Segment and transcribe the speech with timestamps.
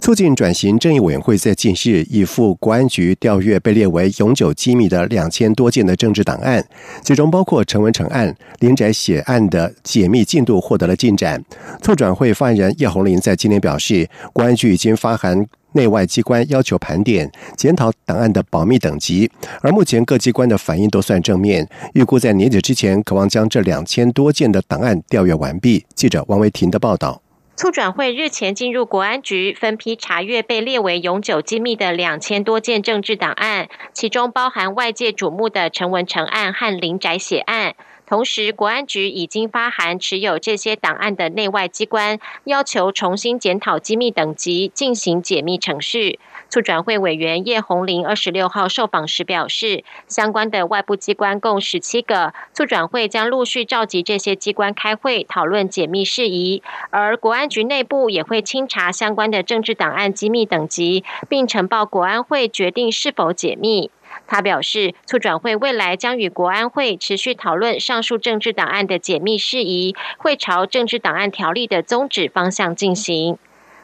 [0.00, 6.64] 促进转型正义委员会在近日已赴国安局调阅被列为永久机密的两千多件的政治档案，
[7.04, 11.42] 其中包括陈文成案、林宅血案的解密进度获得了进展。
[11.82, 19.30] 促转会发言人叶红林在今天表示，国安局已经发函内外机关，要求盘点检讨档案的保密等级，
[19.60, 25.84] 而目前各机关的反应都算正面，预估在年底之前，渴望将这两千多件的档案调阅完毕。
[25.94, 27.20] 记者王维婷的报道。
[27.60, 37.74] 促转会日前进入国安局，分批查阅被列为永久机密的两千多件政治档案，其中包含外界瞩目的陈文成案和林宅血案。
[38.06, 46.18] 同时，国安局已经发函持有这些档案的内外机关，要求重新检讨机密等级，进行解密程序。
[46.50, 63.92] 促转会委员叶红林二十六号受访时表示，相关的外部机关共十七个，促转会将陆续召集这些机关开会讨论解密事宜，而国安局内部也会清查相关的政治档案机密等级，并呈报国安会决定是否解密。
[64.26, 73.38] 他表示，促转会未来将与国安会持续讨论上述政治档案的解密事宜，会朝政治档案条例的宗旨方向进行。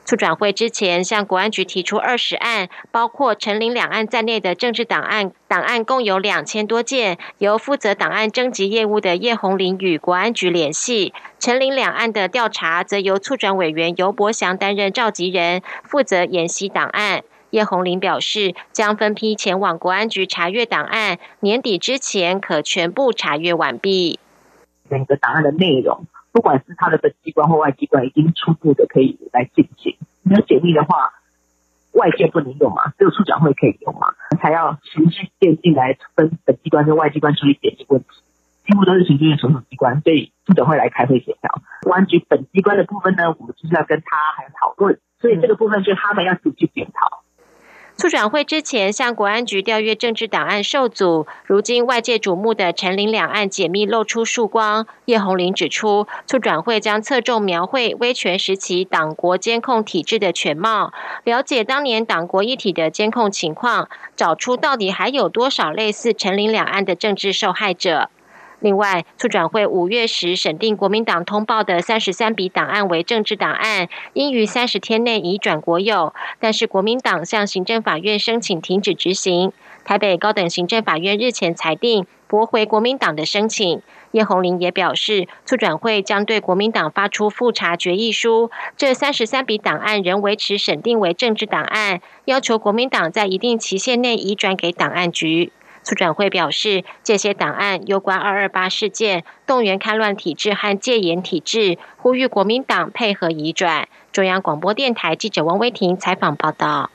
[0.06, 11.12] 促转会之前向国安局提出二十案，包括陈林两案在内的政治档案，档案共有两千多件，由负责档案征集业务的叶红林与国安局联系。
[11.40, 17.24] 陈林两案的调查，则由促转委员尤伯祥担任召集人，负责研析档案。
[17.50, 24.20] 叶红林表示，将分批前往国安局查阅档案，年底之前可全部查阅完毕。
[24.88, 26.06] 整个档案的内容。
[26.36, 29.96] 不管是他的本机关或外机关，已经初步的可以来进行。
[30.22, 31.14] 没有解密的话，
[31.92, 38.08] 外界不能用嘛，只有出长会可以用嘛，才要循序渐进来分本机关跟外机关处理解密问题。
[38.66, 41.62] 几乎都是行政院所属机关，所以出转会来开会协调。
[41.80, 47.22] 公安局本机关的部分呢，我们就是要跟他还有讨论，所以这个部分是他们要自己去检讨。
[47.96, 54.86] 促转会之前向国安局调阅政治档案受阻，如今外界瞩目的陈林两岸解密露出曙光。
[55.06, 60.92] 叶红林指出，促转会将侧重描绘威权时期党国监控体制的全貌，
[61.24, 68.10] 了解当年党国一体的监控情况，找出到底还有多少类似陈林两岸的政治受害者。
[68.60, 76.14] 另外，促转会五月时审定国民党通报的三十三笔档案为政治档案，应于三十天内移转国有。
[76.40, 79.52] 但是国民党向行政法院申请停止执行，
[79.84, 83.82] 台北高等行政法院日前裁定驳回国民党的申请。
[84.12, 95.52] 叶红林也表示，促转会将对国民党发出复查决议书，这三十三笔档案仍维持审定为政治档案，要求国民党在一定期限内移转给档案局。
[95.86, 103.88] 促转会表示，这些档案攸关二二八事件、动员戡乱体制和戒严体制，呼吁国民党配合移转。
[104.10, 106.90] 中央广播电台记者王威婷采访报道。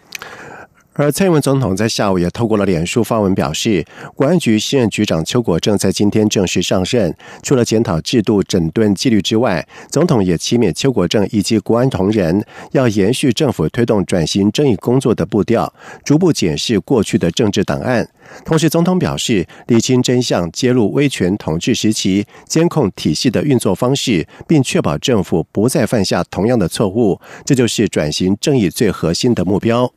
[0.93, 7.15] 而蔡英文总统在下午也透过了脸书发文表示，国安局新任局长邱国正在今天正式上任。
[7.41, 18.05] 除了检讨制度、整顿纪律之外，总统也期勉邱国正以及国安同仁要延续政府推动转型正义工作的步调，逐步检视过去的政治档案。
[18.43, 29.93] 同时，总统表示，理清真相、揭露威权统治时期监控体系的运作方式，并确保政府不再犯下同样的错误，这就是转型正义最核心的目标。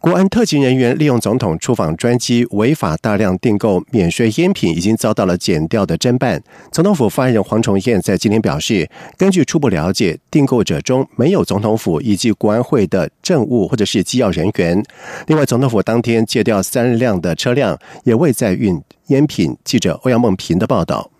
[0.00, 6.42] 国安特勤人员利用总统出访专机违法大量订购免税烟品，已经遭到了检调的侦办。
[6.72, 8.88] 总统府发言人黄崇彦在今天表示，
[9.18, 14.82] 根据初步了解，订购者中没有总统府以及国安会的政务或者是机要人员。
[15.26, 19.54] 另外，总统府当天借调三辆的车辆，也未载运烟品。
[19.62, 21.10] 记者欧阳梦平的报道。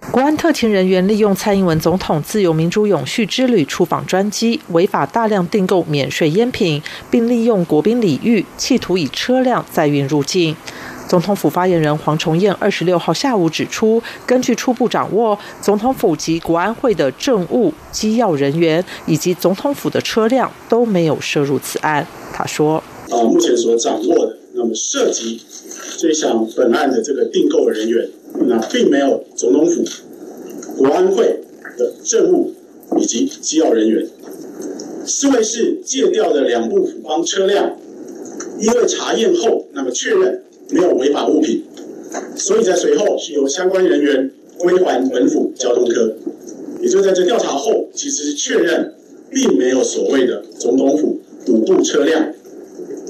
[0.00, 6.80] 国安特勤人员利用蔡英文总统自由民主永续之旅出访专机，违法大量订购免税烟品，
[7.10, 10.56] 并利用国宾礼遇，企图以车辆载运入境。
[11.06, 22.06] 总统府发言人黄崇彦二十六号下午指出，根据初步掌握，总统府及国安会的政务、机要人员以及总统府的车辆都没有涉入此案。
[22.32, 25.42] 他说：“啊，目前所掌握的，那么涉及
[25.98, 28.08] 这项本案的这个订购人员。”
[28.46, 29.82] 那并没有总统府、
[30.76, 31.40] 国安会
[31.78, 32.52] 的政务
[32.98, 34.06] 以及机要人员。
[35.06, 37.76] 四位是借调的两部府方车辆，
[38.60, 41.64] 因为查验后，那么确认没有违法物品，
[42.36, 46.14] 所以在随后是由相关人员归还本府交通科。
[46.80, 48.94] 也就在这调查后，其实确认
[49.30, 51.18] 并没有所谓的总统府
[51.48, 52.32] 五部车辆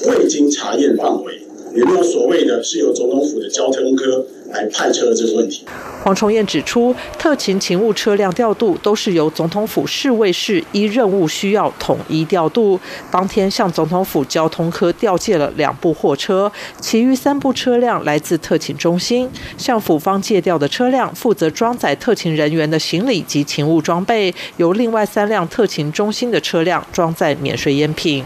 [0.06, 1.37] 未经查验范围，
[1.78, 5.64] 也没有所谓的是由总统府的交通科来派车这个问题。
[6.02, 12.80] 黄崇彦指出，特勤勤务车辆调度都是由总统府侍卫室依任务需要统一调度。
[13.12, 19.30] 当天向总统府交通科调借了两部货车，其余三部车辆来自特勤中心。
[19.56, 28.24] 向府方借调的车辆负责装载特勤人员的行李及勤务装备，由另外三辆特勤中心的车辆装载免税烟品。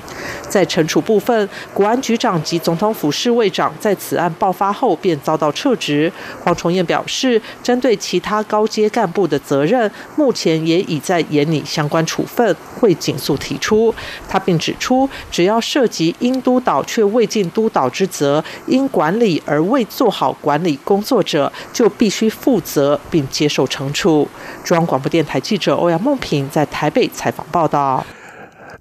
[0.53, 6.13] 在惩处部分，国安局长及总统府侍卫长在此案爆发后便遭到撤职。
[6.45, 7.41] 黄崇彦表示。
[7.63, 13.95] 针对其他高阶干部的责任，目前也已在严拟相关处分，会尽速提出。
[14.29, 24.29] 他并指出，只要涉及应督导却未尽督导之责，因管理而未做好管理工作者，就必须负责并接受惩处。
[24.65, 28.05] 中央广播电台记者欧阳梦平在台北采访报道。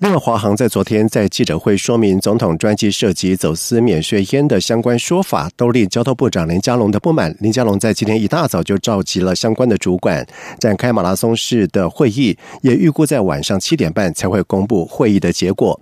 [0.01, 7.35] 另外，华航在昨天在记者会说明，总统专机涉及走私免税烟的相关说法，都令交通部长林佳龙的不满。
[7.39, 10.25] 林佳龙在今天一大早就召集了相关的主管，
[10.59, 15.79] 展开马拉松式的会议，也预估在晚上七点半才会公布会议的结果。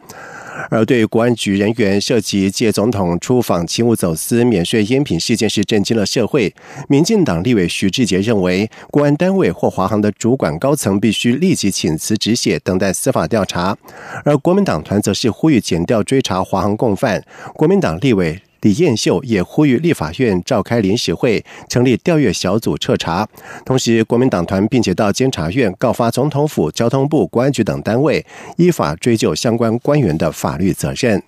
[0.69, 6.53] 而对国安局人员涉及借总统出访勤务走私免税烟品事件，是震惊了社会。
[6.87, 13.77] 民进党立委徐志杰认为，国安单位或华航的主管高层必须立即请辞止血，等待司法调查。
[14.23, 17.23] 而国民党团则是呼吁减掉追查华航共犯。
[17.53, 18.41] 国民党立委。
[18.61, 23.27] 李彦秀也呼吁立法院召开临时会，成立调阅小组彻查。
[23.65, 28.25] 同时，国民党团并且到监察院告发总统府、交通部、公安局等单位，
[28.57, 31.23] 依法追究相关官员的法律责任。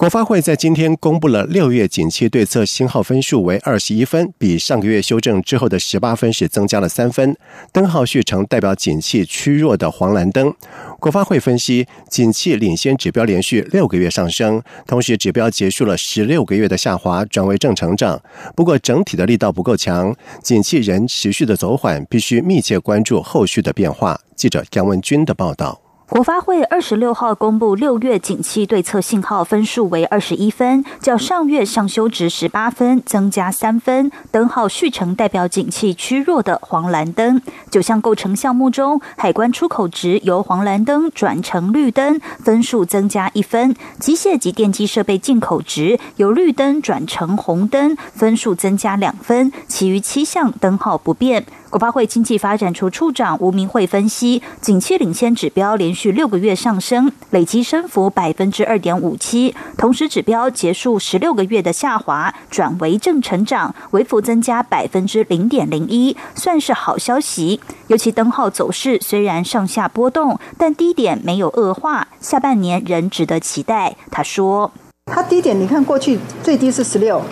[0.00, 7.36] 国发会在今天公布了六月景气对策信号分数为二十一分，比上个月修正之后的十八分是增加了三分。
[7.70, 10.54] 灯号续成代表景气趋弱的黄蓝灯。
[10.98, 18.18] 国发会分析，景气领先指标连续六个月上升，同时指标结束了十六个月的下滑，转为正成长。
[18.56, 24.18] 不过整体的力道不够强，景气仍持续的走缓，必须密切关注后续的变化。
[24.34, 25.89] 记者杨文军的报道。
[26.10, 34.10] 国发会二十六号公布六月景气对策信号分数为二十一分，较上月上修值十八分，增加三分。
[34.32, 37.40] 灯号续成代表景气趋弱的黄蓝灯。
[37.70, 49.52] 九项构成项目中，海关出口值由黄蓝灯转成绿灯，分数增加一分；机械及电机设备进口值由绿灯转成红灯，分数增加两分。
[49.68, 51.46] 其余七项灯号不变。
[51.70, 67.60] 国发会经济发展处处长吴明慧分析，景气领先指标连续六个月上升，累积升幅百分之二点五七，同时指标结束十六个月的下滑，转为正成长，微幅增加百分之零点零一，算是好消息。
[67.86, 73.94] 尤其灯号走势虽然上下波动，但低点没有恶化，下半年仍值得期待。
[74.10, 74.72] 他说
[75.06, 77.22] ：“它低点你看过去最低是十六。”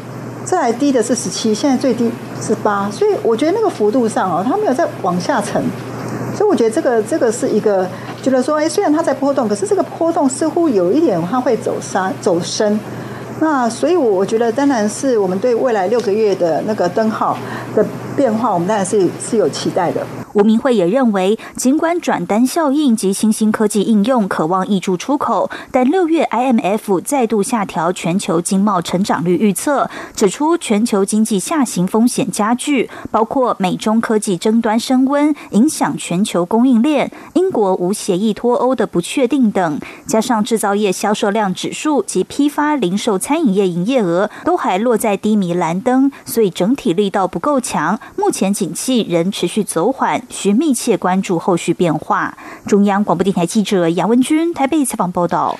[0.48, 2.10] 再来低的是十七，现在最低
[2.40, 5.62] 是八，所以我觉得那个幅度上哦，它没有再往下沉，
[6.34, 7.86] 所以我觉得这个这个是一个，
[8.22, 12.80] 觉得说，哎，虽然它在波动，可是这个波动似乎有一点它会走山走深，
[13.40, 17.36] 那所以我觉得当然是我们对未来六个月的那个灯号
[17.76, 17.84] 的
[18.16, 20.00] 变化，我们当然是是有期待的。
[20.38, 47.98] 吴明慧也认为，尽管转单效应及新兴科技应用渴望挹注出口，但六月 IMF 再度下调全球经贸成长率预测，指出全球经济下行风险加剧，包括美中科技争端升温，影响全球供应链；英国无协议脱欧的不确定等，加上制造业销售量指数及批发、零售、餐饮业营业额都还落在低迷蓝灯，所以整体力道不够强。
[48.14, 50.22] 目前景气仍持续走缓。
[50.28, 52.36] 需密切关注后续变化。
[52.66, 55.58] 中央广播电台记者杨文军台北采访报道。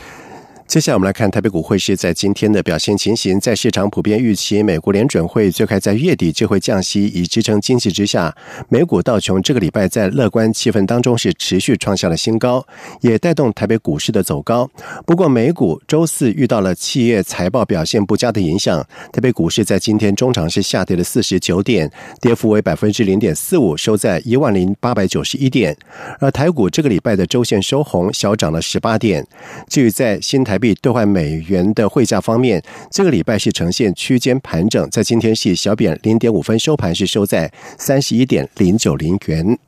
[0.68, 3.40] 接下来我们来看台北股汇市在今天的表现情形。
[3.40, 8.36] 在市场普遍预期美国联准会最快在月底就会降息以支撑经济之下，
[8.68, 12.66] 美股道琼这个礼拜在乐观气氛当中是持续创下了新高，
[13.00, 14.70] 也带动台北股市的走高。
[15.06, 25.74] 不过美股周四遇到了企业财报表现不佳的影响，台北股市在今天中场是下跌了四十九点，跌幅为百分之零点四五，收在一万零八百九十一点。
[26.20, 29.26] 而台股这个礼拜的周线收红，小涨了十八点。
[29.66, 39.58] 至于在新台币兑换美元的汇价方面，这个礼拜是呈现区间盘整，在今天是小贬零点五分收盘，是收在三十一点零九零元。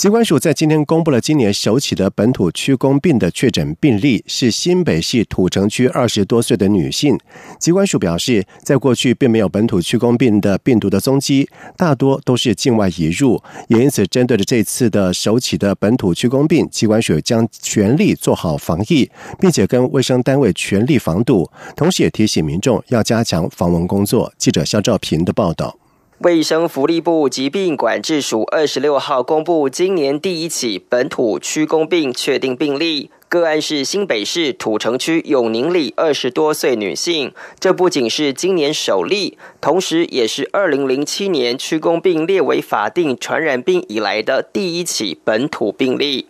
[0.00, 7.18] 机关署在今天公布了今年首起的本土区公病的确诊病例，是新北市土城区二十多岁的女性。
[7.58, 24.32] 机关署表示，在过去并没有本土区公病的病毒的踪迹，大多都是境外移入，也因此针对着这次的首起的本土区公病，机关署将全力做好防疫，并且跟卫生单位全力防堵，同时也提醒民众要加强防蚊工作。
[24.38, 25.79] 记者肖兆平的报道。
[26.20, 33.10] 卫生福利部疾病管制署二十六号公布今年第一起本土区公病确定病例。
[33.30, 46.26] 个案是新北市土城区永宁里二十多岁女性，这不仅是今年首例，同时也是二零零七年区公病列为法定传染病以来的第一起本土病例。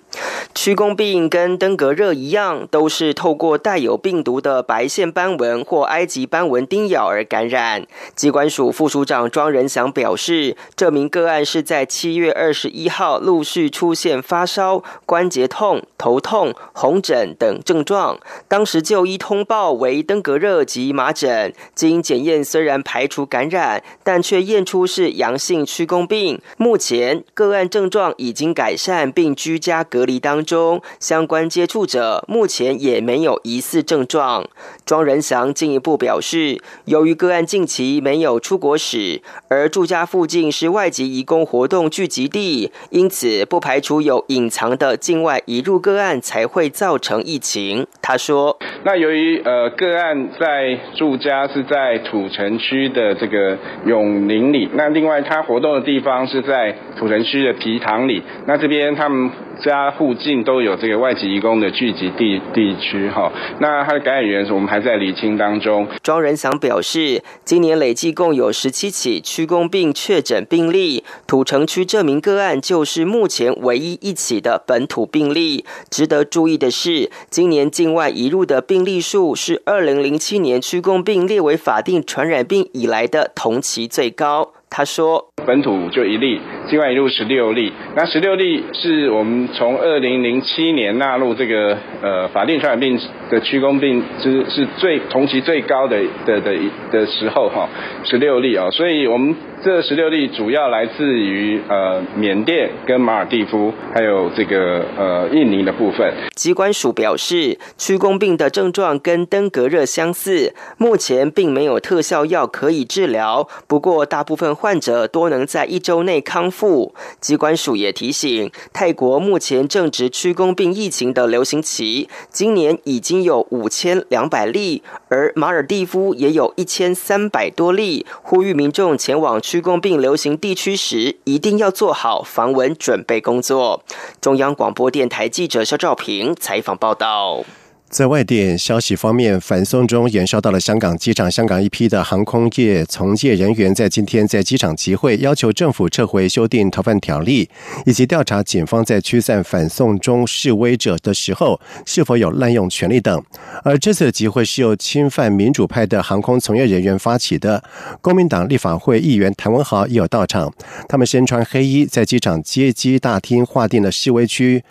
[0.55, 7.87] 屈公病跟登革热一样，都是透过带有病毒的白线斑纹或埃及斑纹叮咬而感染。
[8.15, 17.01] 机关署副署长庄仁祥表示，这名个案是在七月二十一号陆续出现发烧、关节痛、头痛、红。
[17.01, 26.39] 疹等症状，当时就医通报为登革热及麻疹，经检验虽然排除感染，但却验出是阳性驱公病。
[26.59, 34.49] 目前个案症状已经改善，并居家隔隔离当中，相关接触者目前也没有疑似症状。
[34.87, 46.71] 庄仁祥进一步表示，由于个案近期没有出国史，而住家附近是外籍移工活动聚集地，因此不排除有隐藏的境外移入个案才会。
[46.71, 59.31] 造成疫情，他说：“那由于呃个案在住家是在土城区的这个永宁里，那另外他活动的地方是在土城区的皮塘里，那这边他们。”
[59.61, 65.87] 家附近都有这个外籍移工的聚集地地区哈，那它的感染源我们还在厘清当中。
[66.03, 75.65] 庄仁祥表示，今年累计共有十七起区公病确诊病例，土城区这名个案就是目前唯一一起的本土病例。
[75.91, 84.53] 值得注意的是，今年境外移入的病例数是二零零七年区公病列为法定传染病以来的同期最高。
[84.71, 85.27] 他说。
[85.47, 87.73] 本土就一例，境外一路十六例。
[87.97, 93.01] 那十六例是我们从二零零七年纳入这个呃法定传染病
[93.31, 96.55] 的区公病，之是最同期最高的的的
[96.93, 97.69] 的时候哈，
[98.05, 99.35] 十六例啊，所以我们。
[99.63, 106.15] 这十六例主要来自于呃缅甸跟马尔蒂夫，还有这个呃印尼的部分。
[106.35, 116.95] 机关署表示，区公病的症状跟登革热相似，目前并没有特效药可以治疗，不过大部分患者多能在一周内康复。
[117.21, 129.41] 机关署也提醒，泰国目前正值区公病疫情的流行期，今年已经有五千两百例，而马尔蒂夫也有一千三百多例，呼吁民众前往。
[129.41, 133.83] 区公病流行地区时，一定要做好防蚊准备工作。
[134.21, 137.43] 中央广播电台记者肖兆平采访报道。
[137.91, 141.29] 在外电消息方面，反送中延烧到了香港机场。
[141.29, 147.51] 香港一批的航空业从业人员在今天在机场集会，要求政府撤回修订逃犯条例，
[147.85, 153.21] 以及调查警方在驱散反送中示威者的时候是否有滥用权力等。
[153.65, 157.65] 而这次的集会是由侵犯民主派的航空从业人员发起的。
[158.01, 160.53] 公民党立法会议员谭文豪也有到场，
[160.89, 164.63] 他们身穿黑衣，在机场接机大厅划定了示威区。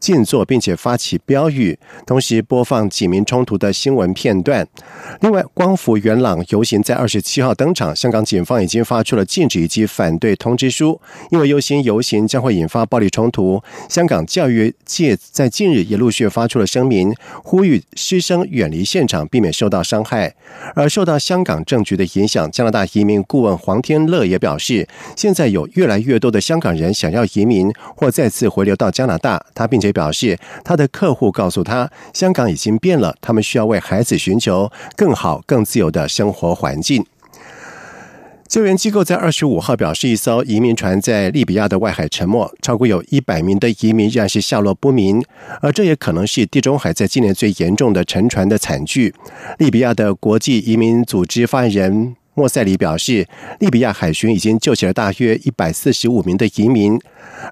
[0.00, 4.66] 静坐，并且发起标语，同时播放警民冲突的新闻片段。
[5.20, 10.98] 另外，光复元朗游行在二十七号登场，香港警方已经发出了禁止以及反对通知书，
[11.30, 13.62] 因为游行游行将会引发暴力冲突。
[13.90, 17.14] 香港教育界在近日也陆续发出了声明，
[17.44, 20.34] 呼吁师生远离现场，避免受到伤害。
[20.74, 29.44] 而受到香港政局的影响，加拿大移民顾问黄天乐也表示，现在有越来越多的香港人想要移民或再次回流到加拿大。
[29.54, 29.89] 他并且。
[29.92, 37.04] 表示，他的客户告诉他，香港已经变了，他们需要为孩子寻求更好、更自由的生活环境。
[38.48, 45.22] 救援机构在二十五号表示，一艘移民船在利比亚的外海沉没，超过有一百名的移民仍然是下落不明，
[45.62, 49.14] 而这也可能是地中海在今年最严重的沉船的惨剧。
[49.58, 52.16] 利比亚的国际移民组织发言人。
[52.40, 53.28] 莫塞里表示，
[53.58, 56.98] 利比亚海巡已经救起了大约一百四十五名的移民，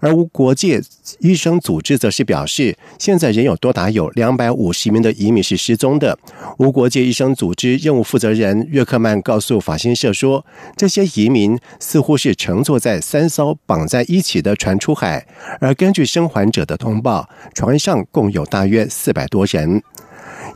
[0.00, 0.80] 而无国界
[1.18, 6.18] 医生组织则是表示，现在仍有多达有两百五十名的移民是失踪的。
[6.56, 15.26] 无国界医生组织任务负责人约克曼告诉法新社说，这些移民似乎是乘坐在三艘绑在一起的船出海，
[15.60, 19.82] 而根据生还者的通报，船上共有大约四百多人。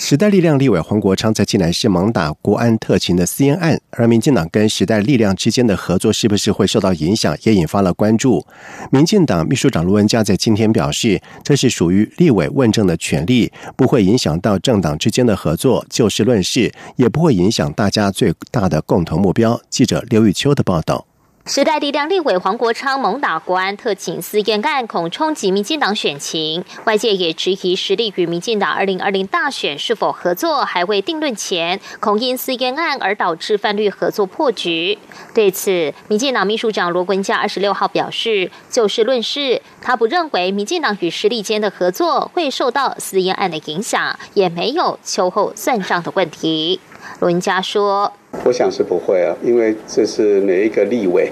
[0.00, 8.46] 时代力量立委黄国昌在济南市猛打国安特勤的私烟案，而民进党跟时代力量之间的合作是不是会受到影响，也引发了关注。
[8.92, 19.60] 民进党秘书长卢文嘉在今天表示，这是属于立委问政的权利，不会影响到政党之间的合作，就事论事，也不会影响大家最大的共同目标。
[19.68, 21.07] 记者刘玉秋的报道。
[21.48, 26.62] 时代力量立委黄国昌猛打国安特警私烟案，恐冲击民进党选情。
[26.84, 34.98] 外界也质疑实力与民进党二零二零大选是否合作还未定论前，恐因私烟案而导致泛绿合作破局。
[35.34, 46.78] 对此，民进党秘书长罗文嘉二十六号表示，就事论事，他不认为民进党与实力间的合作会受到私烟案的影响，也没有秋后算账的问题。
[47.20, 48.12] 罗文嘉说。
[48.44, 51.30] 我想是不会啊，因为这是每一个立委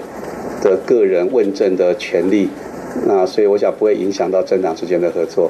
[0.61, 2.47] 的个人问政的权利，
[3.05, 5.49] 那所以我想不会影响到政党之间的合作。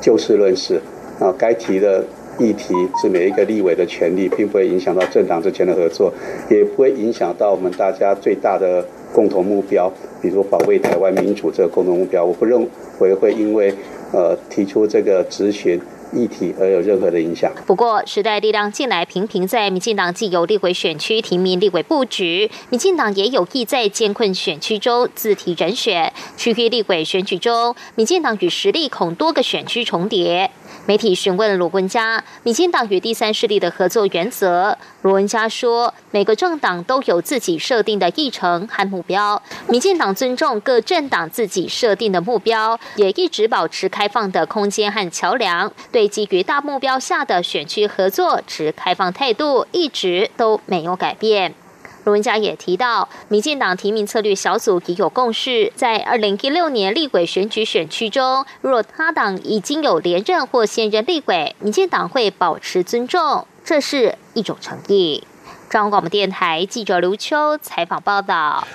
[0.00, 0.80] 就事论事，
[1.20, 2.04] 啊，该提的
[2.38, 6.12] 议题是每一个立委的权利，并不会影响到政党之间的合作，
[6.50, 12.24] 也不会影响到我们大家最大的共同目标，比如保卫台湾民主这个共同目标。
[12.24, 12.66] 我不认
[13.00, 13.72] 为会因为
[14.12, 15.80] 呃提出这个质询。
[16.14, 17.52] 议题而有任何的影响。
[17.66, 26.12] 不过，时代力量近来频频在民进党既有立委选区提名立委布局，民进党也有意在艰困选区中自提人选。
[26.36, 30.50] 区域立委选举中，民进党与实力恐多个选区重叠。
[30.86, 34.76] 媒体询问罗文佳，民进党与第三势力的合作原则。
[35.00, 51.54] 罗文佳说，每个政党都有自己设定的议程和目标，民进党尊重各政党自己设定的目标，也一直保持开放的空间和桥梁，对基于大目标下的选区合作持开放态度，一直都没有改变。
[52.04, 65.24] 罗文佳也提到，民进党提名策略小组已有共识，在二零一六年立委选举选区中，若他党已经有连任或现任立委，民进党会保持尊重，这是一种诚意。
[65.70, 68.66] 中央广播电台记者刘秋采访报道。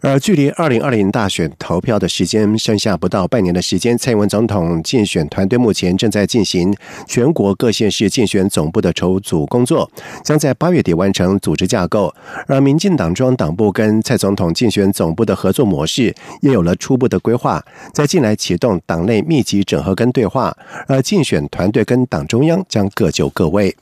[0.00, 6.74] 而距离二零二零大选投票的时间剩下不到半年的时间，蔡英文总统竞选团队目前正在进行
[7.06, 9.90] 全国各县市竞选总部的筹组工作，
[10.24, 12.14] 将在八月底完成组织架构。
[12.46, 20.56] 而民进党中央党部跟蔡总统竞选总部的合作模式也有了初步的规划，在近来启动党内密集整合跟对话，
[20.86, 23.76] 而竞选团队跟党中央将各就各位。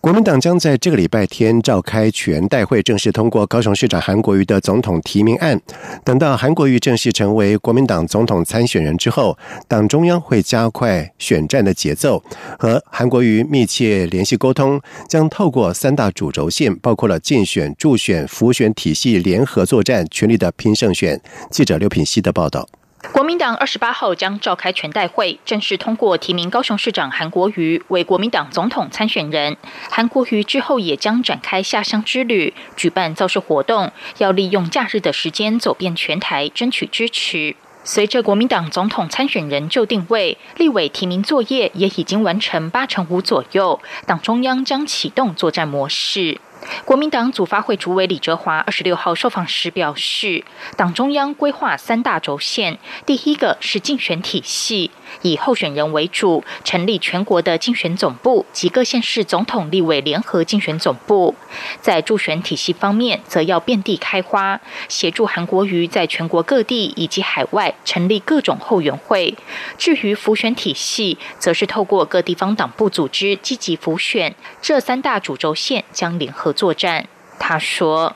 [0.00, 5.60] 国民党将在这个礼拜天召开全代会，正式通过高雄市长韩国瑜的总统提名案。
[6.04, 12.22] 等到韩国瑜正式成为国民党总统参选人之后，党中央会加快选战的节奏，
[12.58, 21.20] 和韩国瑜密切联系沟通，将透过三大主轴线，包括了竞选、助选、辅选体系联合作战，全力的拼胜选。
[21.50, 22.68] 记者刘品希的报道。
[23.00, 29.56] 国民党二十八号将召开全代会，正式通过提名高雄市长韩国瑜为国民党总统参选人。
[29.88, 37.54] 韩国瑜之后也将展开下乡之旅，举办造势活动，要利用假日的时间走遍全台，争取支持。
[37.84, 46.40] 随着国民党总统参选人就定位，立委提名作业也已经完成八成五左右，党中央将启动作战模式。
[46.84, 50.44] 国民党组发会主委李哲华二十六号受访时表示，
[50.76, 54.90] 党中央规划三大轴线，第一个是竞选体系。
[55.22, 61.34] 以候选人为主，成立全国的竞选总部及各县市总统、立委联合竞选总部。
[61.80, 69.34] 在助选体系方面，则要遍地开花，协助韩国瑜在全国各地以及海外成立各种后援会。
[69.76, 74.34] 至于浮选体系，则是透过各地方党部组织积极浮选。
[74.60, 77.06] 这三大主轴线将联合作战。
[77.38, 78.14] 他说：“。”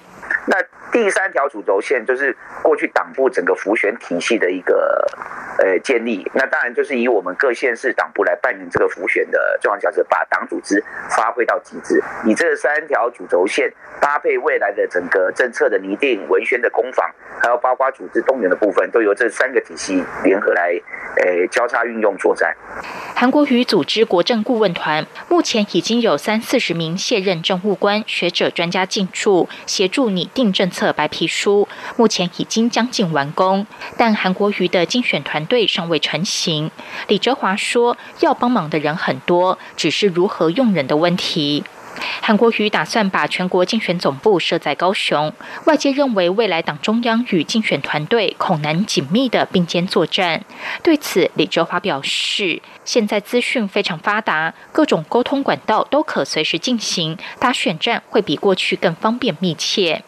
[0.92, 5.09] 第三条主轴线就是过去党部整个辅选体系的一个
[5.59, 12.02] 呃建立，那当然就是以我们各县市党部来扮演这个辅选的重要角色，把党组织发挥到极致。
[12.26, 17.11] 以这三条主轴线搭配未来的整个政策的拟定、文宣的攻防，
[17.42, 20.78] 还有包括组织动员的部分，都由这三个体系联合来
[21.16, 22.55] 呃交叉运用作战。
[23.16, 30.82] 韩国瑜组织国政顾问团，目前已经有三四十名卸任政务官、学者、专家进驻，协助拟定政策。
[30.90, 31.68] 白皮书
[31.99, 33.66] 目前已经将近完工，
[33.99, 36.71] 但韩国瑜的竞选团队尚未成型。
[37.09, 41.62] 李哲华说，要帮忙的人很多，只是如何用人的问题。
[42.23, 45.31] 韩国瑜打算把全国竞选总部设在高雄，
[45.66, 50.42] 外界认为未来党中央与竞选团队恐难紧密的并肩作战。
[50.83, 60.03] 对此，李哲华表示，现在资讯非常发达，各种沟通管道都可随时进行，打选战会比过去更方便密切。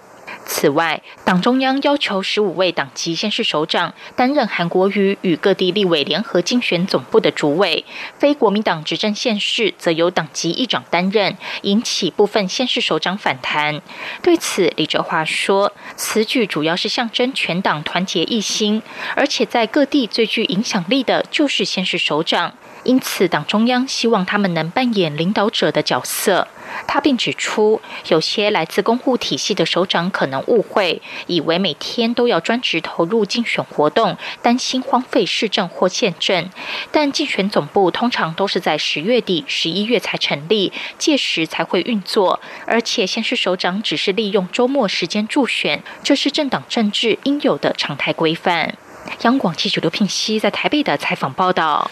[0.46, 7.84] 此外，党中央要求十五位党籍县市首长担任韩国瑜与各地立委联合竞选总部的主委，
[8.18, 13.80] 非国民党执政县市则由党籍议长担任，引起部分县市首长反弹。
[14.22, 18.82] 对此，李哲华说：“此举主要是象征全党团结一心，
[19.16, 26.46] 而且在各地最具影响力的就是县市首长。”因此，党中央希望他们能扮演领导者的角色。
[26.86, 36.50] 他并指出，有些来自公务体系的首长可能误会，以为每天都要专职投入竞选活动，担心荒废市政或县政。
[36.90, 42.40] 但竞选总部通常都是在十月底、十一月才成立，届时才会运作。
[42.66, 48.76] 而且，县市首长只是利用周末时间助选，这是政党政治应有的常态规范。
[49.22, 51.90] 央广记者刘聘熙在台北的采访报道。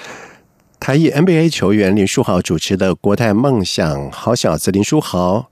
[0.82, 5.48] 台裔 NBA 球员林书豪主持的国泰梦想好小子林书豪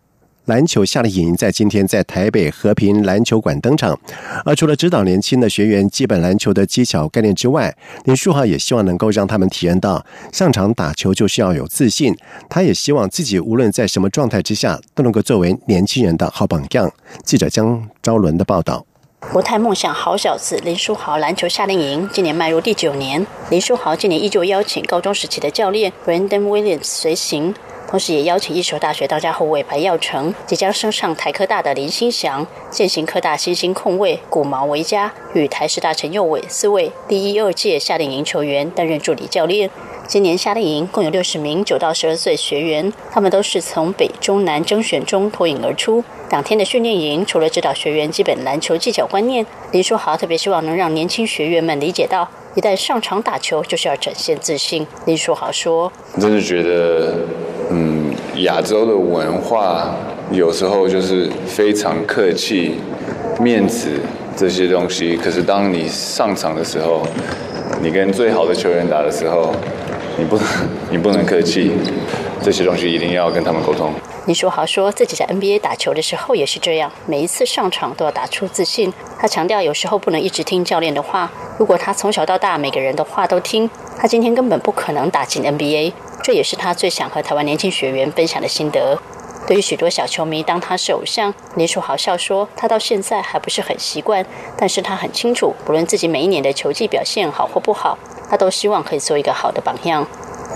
[0.47, 3.97] 篮球夏令营在今天在台北和平篮球馆登场。
[4.45, 7.73] 而除了指导年轻的学员基本篮球的技巧概念之外，
[8.07, 12.12] 林书豪也希望能够让他们体验到上场打球就是要有自信。
[12.49, 16.93] 他也希望自己无论在什么状态之下都能够作为年轻人的好榜样。
[17.25, 18.85] 记者江昭伦的报道。
[19.29, 27.55] 国泰梦想好小子林书豪篮球夏令营今年迈入第九年，林书豪今年依旧邀请高中时期的教练 Brandon Williams 随行，
[27.89, 39.71] 同时也邀请一所大学当家后卫白耀成，即将升上台科大的林心祥，现行科大新兴控卫古毛维嘉与台师大陈佑伟四位第一、二届夏令营球员担任助理教练。
[40.11, 46.03] 今年夏令营共有六十名九到十二岁学员，他们都是从北中南征选中脱颖而出。
[46.31, 54.85] 两天的训练营，除了指导学员基本篮球技巧观念，林书豪特别希望能让年轻学员们理解到，一旦上场打球，就是要展现自信。
[55.05, 57.14] 林书豪说：“真的觉得，
[57.70, 59.94] 嗯，亚洲的文化
[60.33, 62.81] 有时候就是非常客气、
[63.40, 63.88] 面子
[64.37, 67.07] 这些东西，可是当你上场的时候，
[67.81, 69.55] 你跟最好的球员打的时候。”
[70.21, 70.47] 你不能，
[70.93, 71.73] 你不能客气，
[72.43, 73.91] 这些东西一定要跟他们沟通。
[74.27, 78.93] 林书豪说自己在 NBA 打球的时候也是这样，每一次上场都要打出自信。
[79.19, 81.31] 他强调，有时候不能一直听教练的话。
[81.59, 85.95] 如果他从小到大每个人的话都听，他今天根本不可能打进 NBA。
[86.23, 88.99] 这也是他最想和台湾年轻学员分享的心得。
[89.47, 94.25] 对于许多小球迷当他是偶像，林书豪笑说，他到现在还不是很习惯，
[94.57, 97.99] 但是他很清楚，不论自己每一年的球技表现好或不好。
[98.31, 100.07] 他都希望可以做一个好的榜样。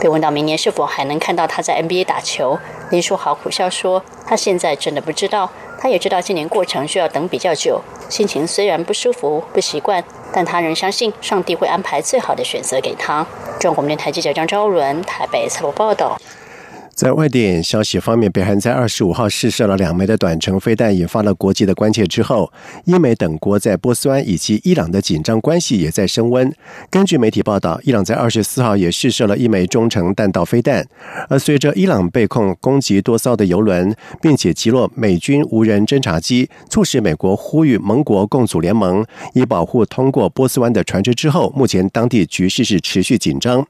[0.01, 2.59] 被问到明年是否还能看到他在 NBA 打球，
[2.91, 5.51] 林书豪苦笑说：“他现在真的不知道。
[5.81, 13.27] 他也知道今年过程需要等比较久，心情虽然不舒服、不习惯，但他仍相信上帝会安排最好的选择给他。”
[13.61, 16.19] 中国电台记者张昭伦台北采访报道。
[16.95, 22.07] 在外电消息方面，北韩在二十五号试射了两枚的短程飞弹，引发了国际的关切。
[22.07, 22.53] 之后，
[22.85, 26.55] 英美等国在波斯湾以及伊朗的紧张关系也在升温。
[26.89, 30.87] 根据媒体报道，伊朗在二十四号也试射了一枚中程弹道飞弹。
[31.29, 41.13] 而随着伊朗被控攻击多艘的油轮，并且击落美军无人侦察机，促使美国呼吁盟国共组联盟，以保护通过波斯湾的船只。
[41.13, 43.67] 之后，目前当地局势是持续紧张。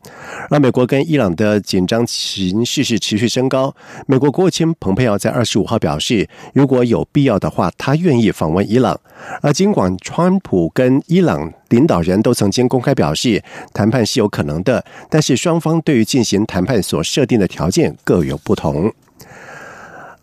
[0.51, 3.13] 而美国跟伊朗的紧张形势是持。
[3.14, 3.72] 持续升高。
[4.09, 8.98] 美国国务卿蓬佩奥在二十五号表示，如果有必要的话，他愿意访问伊朗。
[9.40, 13.40] 而尽管川普跟伊朗领导人都曾经公开表示
[13.72, 18.92] 谈判是有可能的，但是双方对于进行谈判所设定的条件各有不同。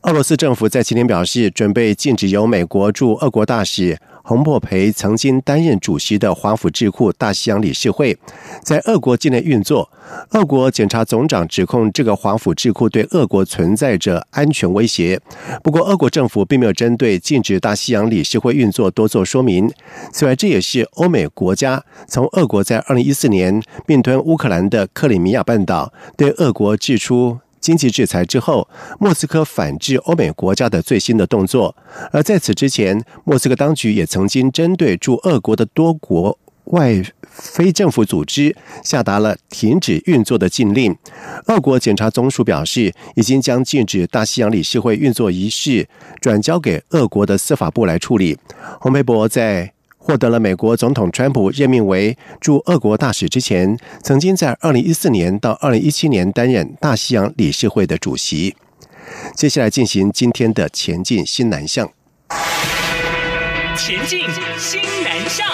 [0.04, 4.00] 俄罗斯政府在今天表示，准备禁止由美国驻俄国大使。
[4.24, 8.18] 洪珀培曾经担任主席的华府智库大西洋理事会，
[8.64, 9.92] 在俄国境内运作。
[10.32, 15.20] 俄国检察总长指控这个华府智库对俄国存在着安全威胁。
[15.64, 19.72] 不过，俄国政府并没有针对禁止大西洋理事会运作多做说明。
[20.12, 27.38] 此外，这也是欧美国家从俄国在二零一四年并吞乌克兰的克里米亚半岛对俄国制出。
[27.62, 28.68] 经济制裁之后，
[29.00, 31.74] 莫斯科反制欧美国家的最新的动作。
[32.12, 40.96] 而在此之前，莫斯科当局也曾经针对驻俄国的多国外非政府组织下达了停止运作的禁令。
[41.46, 45.88] 俄国检察总署表示，已经将禁止大西洋理事会运作一事
[46.20, 48.38] 转交给俄国的司法部来处理。
[48.80, 49.72] 洪培博在。
[50.04, 58.56] 获得了美国总统川普任命为驻俄国大使之前，曾经在二零一四年到二零一七年担任大西洋理事会的主席。
[59.36, 61.88] 接下来进行今天的前进新南向。
[63.78, 64.22] 前进
[64.58, 65.51] 新南向。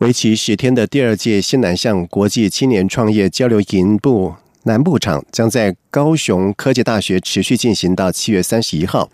[0.00, 9.08] 为期十天的第二届新南向国际青年创业交流营部南部场将在高雄科技大学持续进行到七月三十一号，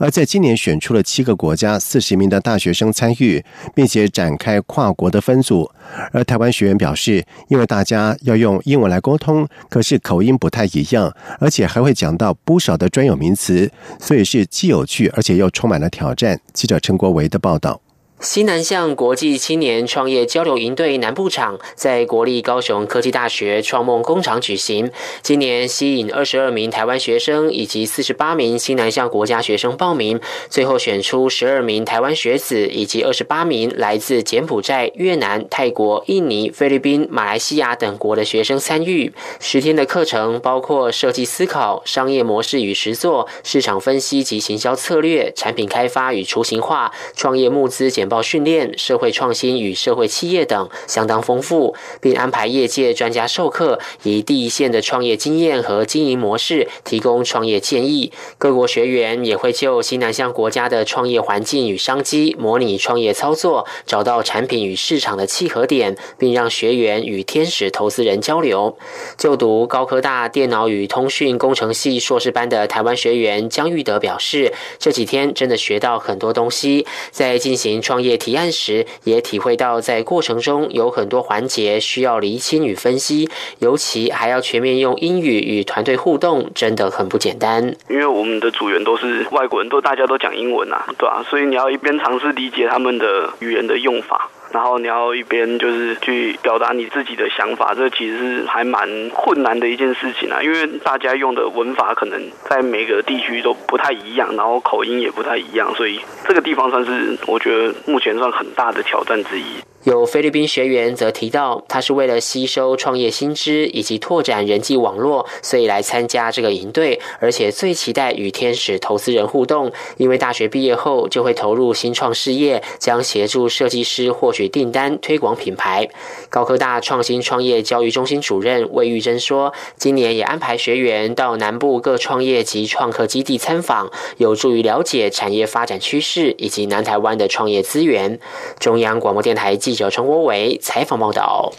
[0.00, 3.44] 而在今年选出了七个国家四十名的大学生参与，
[3.74, 5.70] 并且展开跨国的分组。
[6.10, 13.70] 而台湾学员表示，因为大家要用英文来沟通，可是口音不太一样，而且还会讲到不少的专有名词，
[14.00, 16.40] 所以是既有趣而且又充满了挑战。
[16.52, 17.83] 记者陈国维的报道。
[18.24, 24.90] 西南向国际青年创业交流营队南部场在国立高雄科技大学创梦工厂举行。
[25.20, 39.12] 今年吸引二十二名台湾学生以及四十八名西南向国家学生报名，最后选出十二名台湾学子以及二十八名来自柬埔寨、越南、泰国、印尼、菲律宾、马来西亚等国的学生参与。
[39.38, 48.13] 十天的课程包括设计思考、商业模式与实作、市场分析及行销策略、产品开发与雏形化、创业募资简报。
[48.22, 58.12] 训练、社会创新与社会企业等相当丰富，并安排业界专家授课，以第一线的创业经验和经营模式提供创业建议。
[58.38, 68.78] 各国学员也会就西南向国家的创业环境与商机模拟创业操作，找到产品与市场的契合点，并让学员与天使投资人交流。
[69.18, 78.03] 就读高科大电脑与通讯工程系硕士班的台湾学员江玉德表示，这几天真的学到很多东西，在进行创业。
[78.04, 87.74] 也提案时，也体会到在过程中有很多环节需要厘清与分析，尤其还要全面用英语与团队互动，真的很不简单。
[87.88, 94.30] 因为我们的组员都是外国人，都大家都讲英文啊，对啊，所以你要一边尝试理解他们的语言的用法。
[94.54, 109.44] 然后你要一边就是去表达你自己的想法，这其实是还蛮困难的一件事情啊，因为大家用的文法可能在每个地区都不太一样，然后口音也不太一样，所以这个地方算是我觉得目前算很大的挑战之一。
[109.84, 125.86] 有菲律宾学员则提到，他是为了吸收创业新知以及拓展人际网络，所以来参加这个营队，而且最期待与天使投资人互动，因为大学毕业后就会投入新创事业，将协助设计师获取订单、推广品牌。
[126.30, 138.18] 高科大创新创业教育中心主任魏玉珍说，今年也安排学员到南部各创业及创客基地参访，有助于了解产业发展趋势以及南台湾的创业资源。
[138.58, 139.73] 中央广播电台记。
[139.74, 141.52] 记者陈国伟采访报道：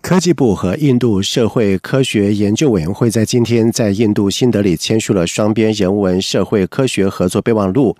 [0.00, 7.94] 科技部和印度社会科学研究委员会在今天在印度新德里签署了双边人文社会科学合作备忘录，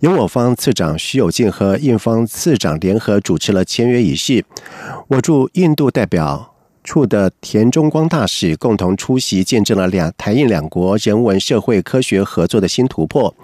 [0.00, 4.44] 由我方次长徐有进和印方次长联合主持了签约仪式。
[5.08, 6.55] 我驻印度代表。
[6.86, 13.34] 处的田中光大使共同出席，见证了两台印两国人文社会科学合作的新突破。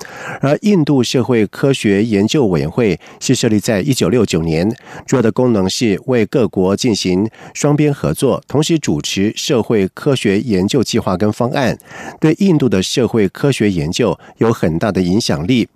[0.40, 4.72] 而印度社会科学研究委员会是设立在一九六九年，
[5.04, 11.76] 主要的功能是为各国进行双边合作，同时主持社会科学研究计划跟方案，
[12.20, 15.68] 对印度的社会科学研究有很大的影响力。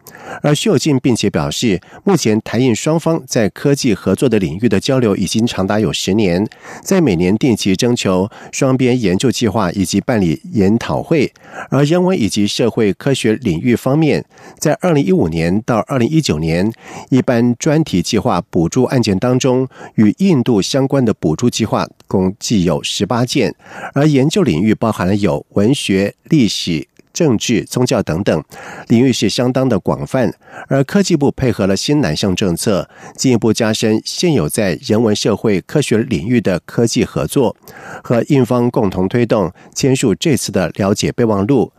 [0.42, 6.46] 而徐有进并且表示，目前台印双方在科技合作的领域的交流已经长达有十年，
[6.82, 11.32] 在每年定及征求双边研究计划以及办理研讨会。
[11.70, 14.24] 而人文以及社会科学领域方面，
[14.58, 16.70] 在二零一五年到二零一九年
[17.08, 23.54] 一般专题计划补助案件当中，与印度相关的补助计划共计有十八件，
[23.94, 26.86] 而研究领域包含了有文学、历史。
[27.16, 28.44] 政治、宗教等等
[28.88, 30.30] 领域是相当的广泛，
[30.68, 37.56] 而科技部配合了新南向政策，进一步加深现有在人文社会科学领域的科技合作，
[38.04, 41.72] 和印方共同推动签署这次的了解备忘录。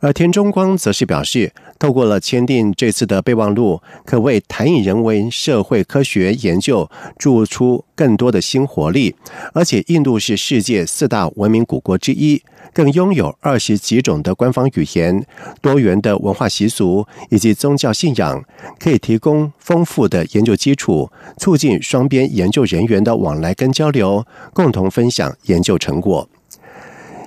[0.00, 9.14] 而田中光则是表示，透过了签订这次的备忘录，可为台印人文社会科学研究注出更多的新活力。
[9.54, 15.24] 而且，印度是世界四大文明古国之一，更拥有二十几种的官方语言、
[15.60, 18.42] 多元的文化习俗以及宗教信仰，
[18.78, 26.28] 可以提供丰富的研究基础，促进双边研究人员的往来跟交流，共同分享研究成果。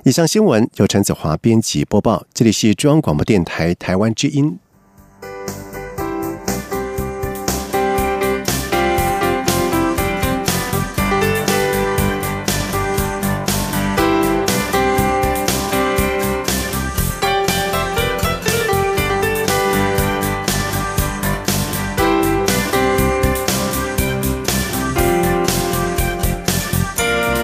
[0.04, 4.58] 以上新闻由陈子华编辑播报，这里是中央广播电台台湾之音。